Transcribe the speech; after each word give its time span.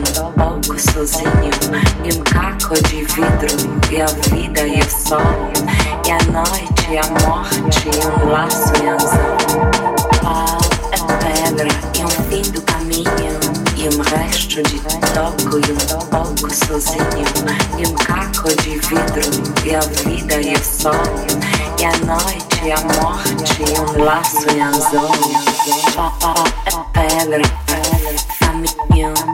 pouco 0.00 0.80
sozinho. 0.80 1.50
E 2.04 2.16
um 2.16 2.22
caco 2.24 2.74
de 2.88 3.04
vidro, 3.04 3.90
e 3.90 4.00
a 4.00 4.06
vida 4.06 4.66
e 4.66 4.80
o 4.80 4.90
sol. 4.90 5.20
E 6.06 6.10
a 6.10 6.18
noite 6.32 6.90
e 6.90 6.98
a 6.98 7.26
morte, 7.26 7.88
e 7.88 8.06
um 8.06 8.30
laço 8.30 8.72
e 8.82 8.88
anzão. 8.88 9.36
Pau 10.22 10.58
é 10.92 11.44
pedra 11.44 11.68
e 11.98 12.04
um 12.04 12.08
fim 12.08 12.50
do 12.50 12.60
caminho. 12.62 13.38
E 13.76 13.88
um 13.88 14.02
resto 14.02 14.62
de 14.62 14.80
toco 15.12 15.58
e 15.58 15.72
um 15.72 16.06
pouco 16.08 16.54
sozinho. 16.54 17.04
E 17.78 17.86
um 17.86 17.94
caco 17.94 18.48
de 18.62 18.78
vidro, 18.78 19.64
e 19.64 19.74
a 19.74 19.80
vida 19.80 20.40
e 20.40 20.54
o 20.54 20.64
sol. 20.64 20.92
E 21.78 21.84
a 21.84 21.90
noite 22.06 22.64
e 22.64 22.72
a 22.72 22.80
morte, 22.80 23.62
e 23.62 24.00
um 24.00 24.04
laço 24.04 24.46
e 24.50 24.60
anzão. 24.60 25.10
Pau 25.94 26.34
é 26.66 27.08
pedra, 27.08 27.42
caminho 28.40 29.33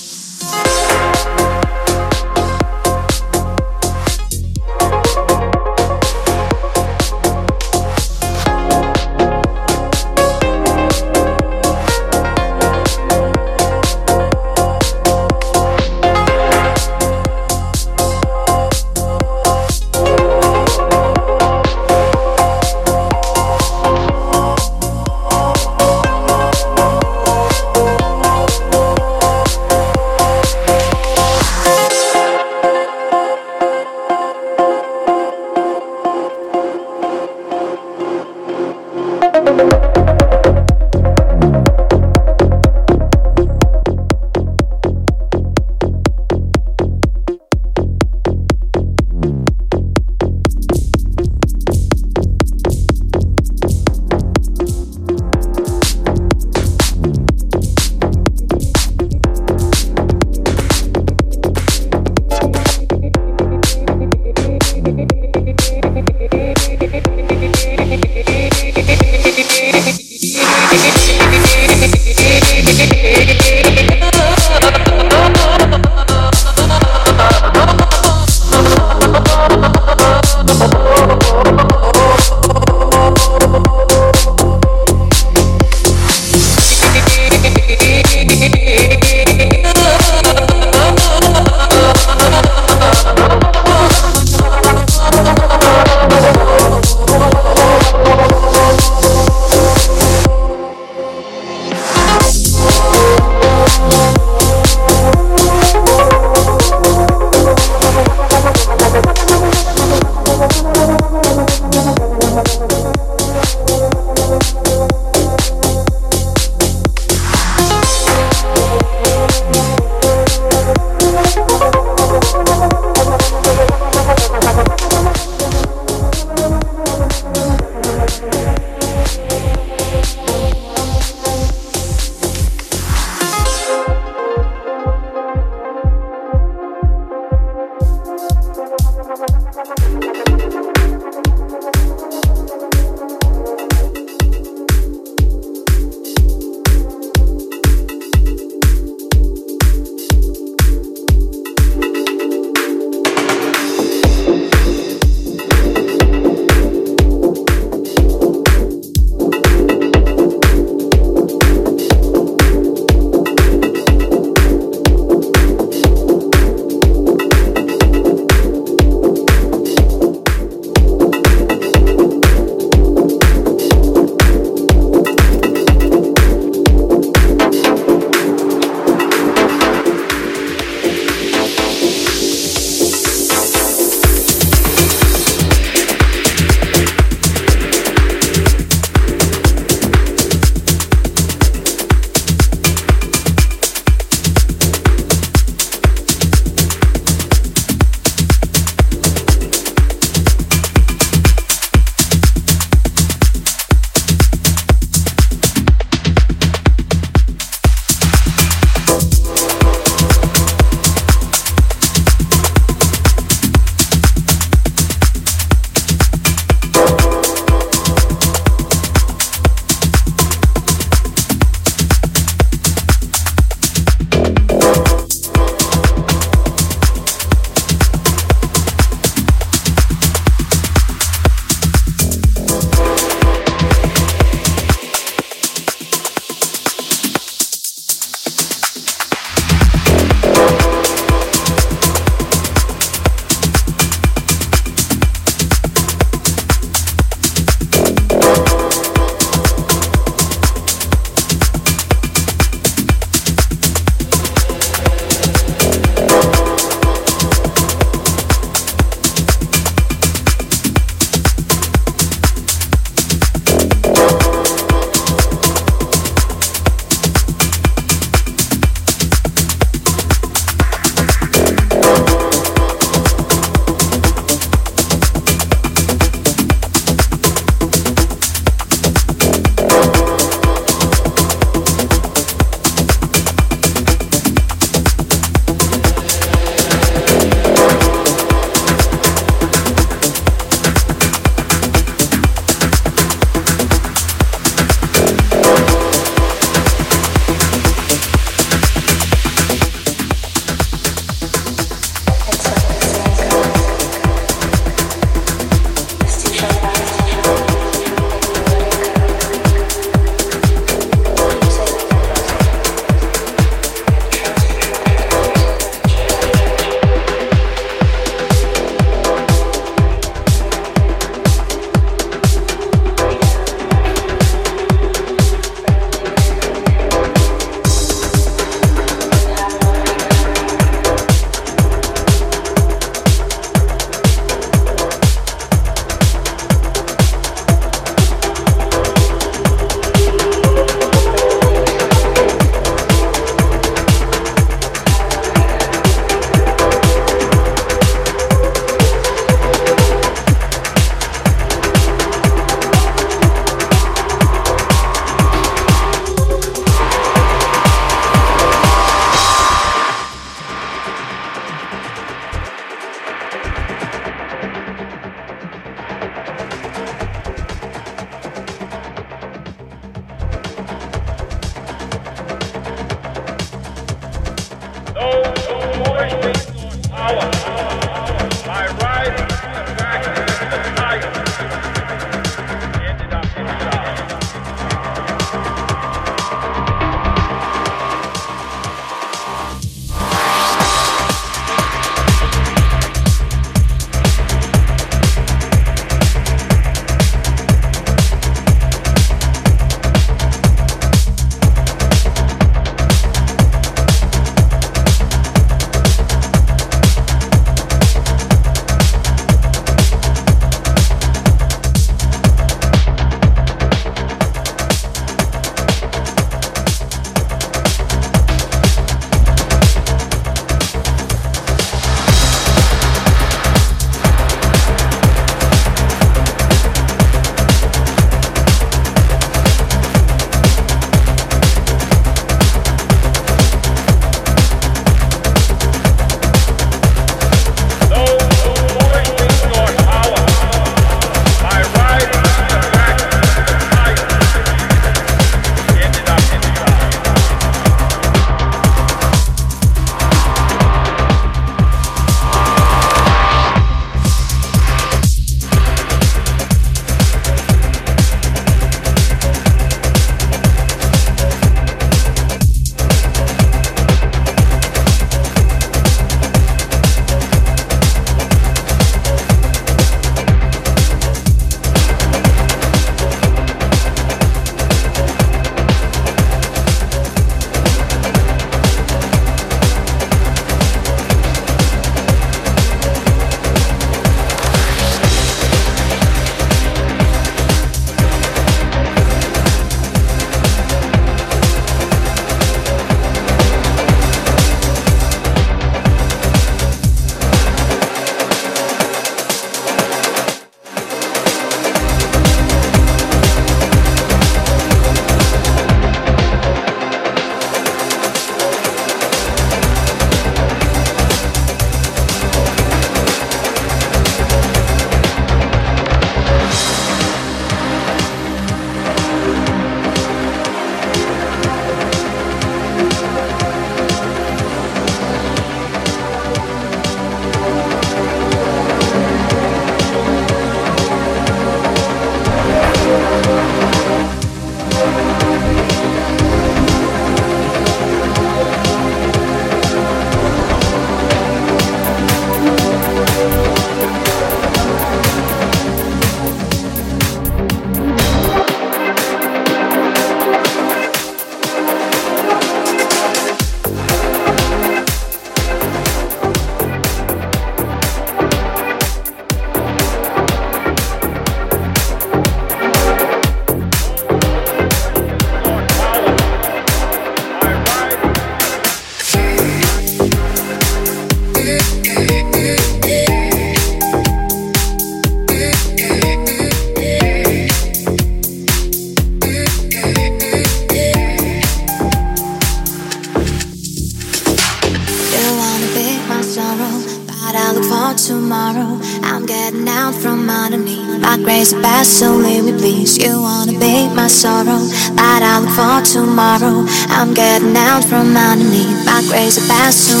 corazón. 599.61 600.00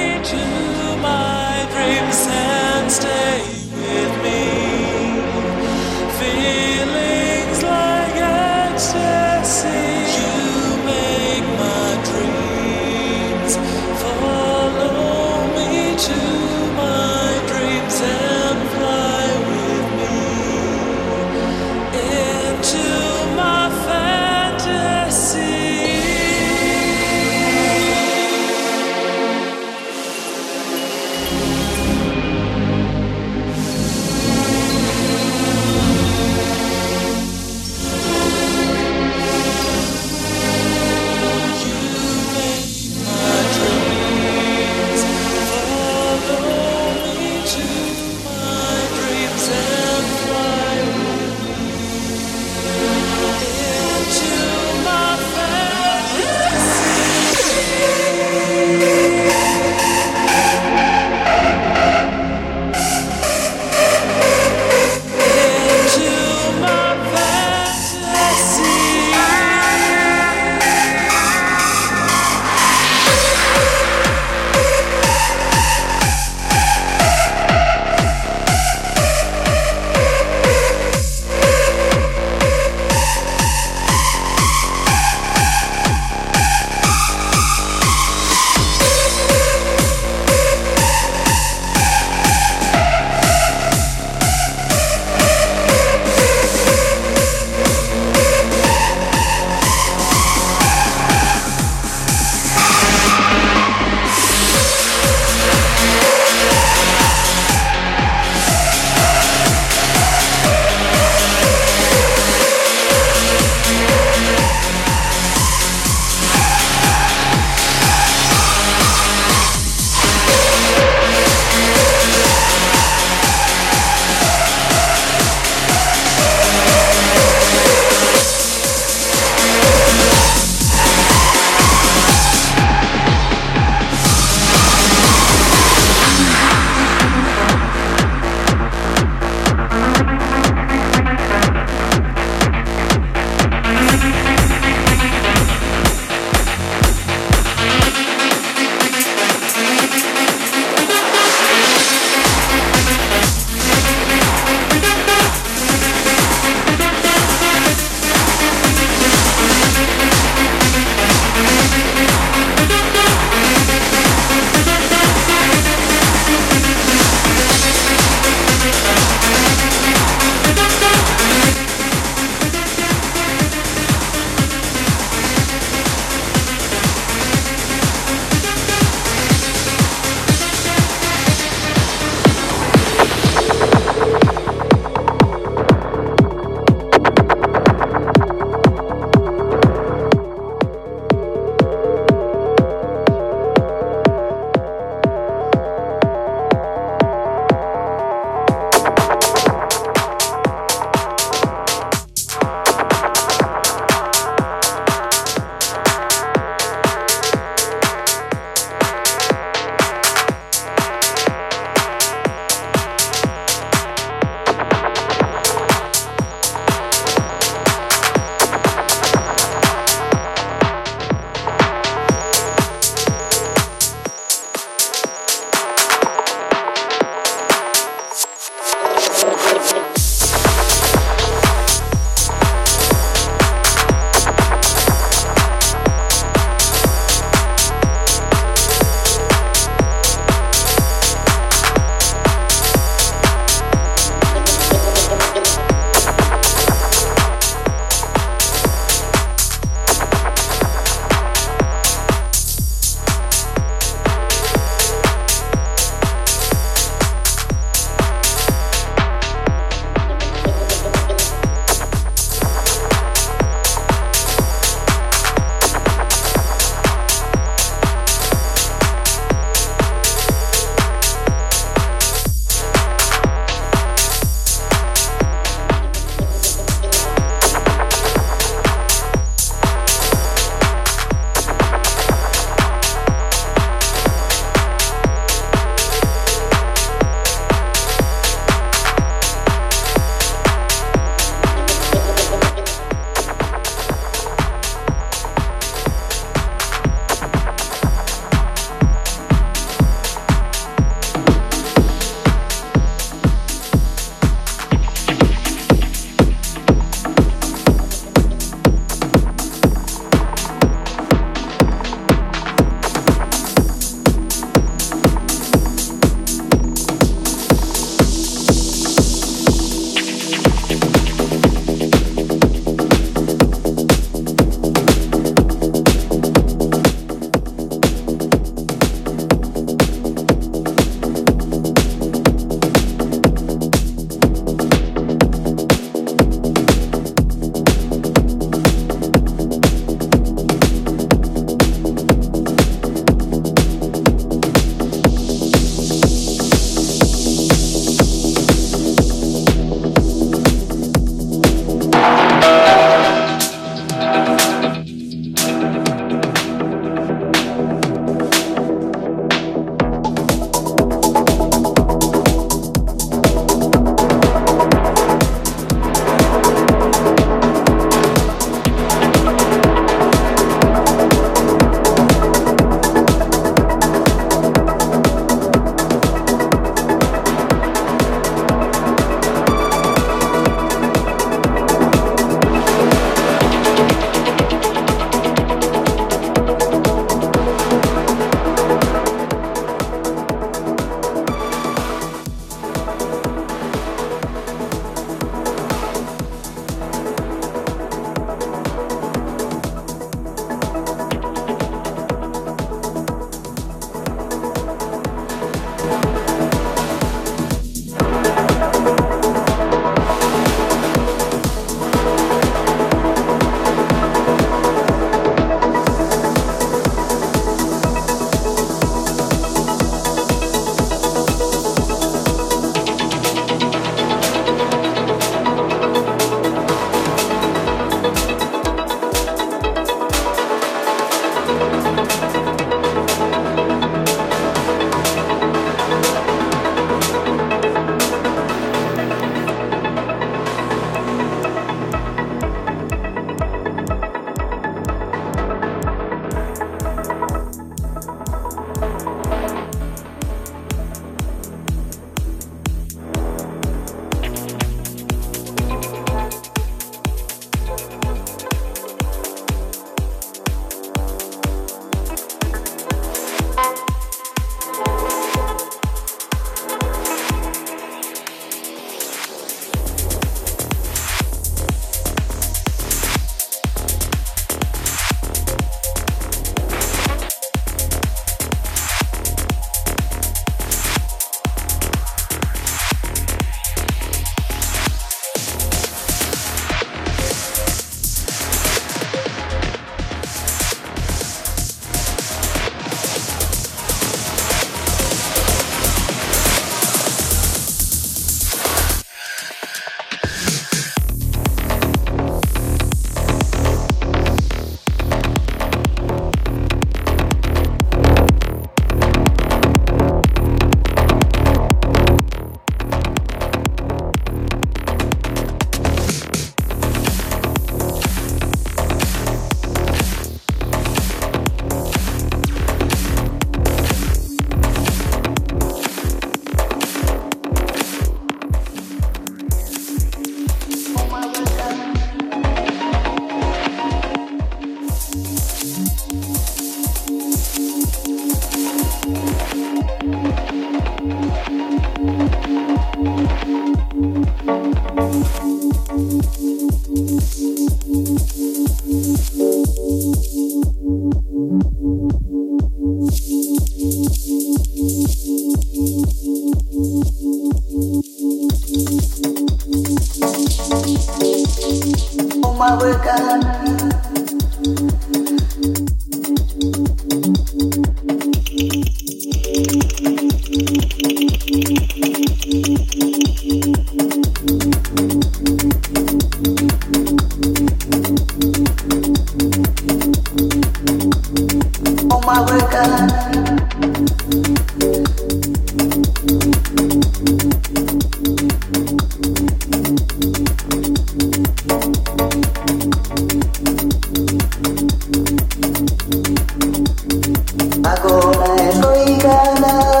ancora 598.03 598.55
egoica 598.69 600.00